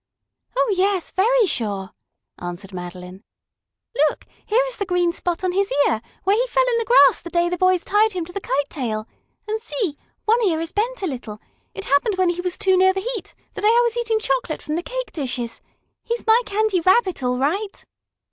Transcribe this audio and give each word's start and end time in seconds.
"Oh, 0.57 0.73
yes, 0.75 1.11
very 1.11 1.45
sure," 1.45 1.91
answered 2.39 2.73
Madeline. 2.73 3.23
"Look, 4.09 4.25
here 4.47 4.63
is 4.67 4.77
the 4.77 4.85
green 4.87 5.11
spot 5.11 5.43
on 5.43 5.51
his 5.51 5.71
ear, 5.85 6.01
where 6.23 6.35
he 6.35 6.47
fell 6.47 6.65
in 6.71 6.79
the 6.79 6.85
grass 6.85 7.21
the 7.21 7.29
day 7.29 7.49
the 7.49 7.57
boys 7.59 7.83
tied 7.83 8.13
him 8.13 8.25
to 8.25 8.33
the 8.33 8.41
kite 8.41 8.67
tail. 8.69 9.07
And, 9.47 9.61
see! 9.61 9.99
one 10.25 10.41
ear 10.43 10.59
is 10.59 10.71
bent 10.71 11.03
a 11.03 11.05
little. 11.05 11.39
It 11.75 11.85
happened 11.85 12.17
when 12.17 12.29
he 12.29 12.41
was 12.41 12.57
too 12.57 12.75
near 12.77 12.93
the 12.93 13.07
heat, 13.13 13.35
the 13.53 13.61
day 13.61 13.67
I 13.67 13.81
was 13.85 13.95
eating 13.95 14.19
chocolate 14.19 14.63
from 14.63 14.73
the 14.73 14.81
cake 14.81 15.11
dishes. 15.11 15.61
He's 16.01 16.25
my 16.25 16.41
Candy 16.47 16.81
Rabbit, 16.81 17.21
all 17.21 17.37
right!" 17.37 17.85